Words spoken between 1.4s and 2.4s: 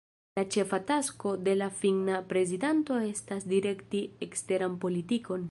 de la finna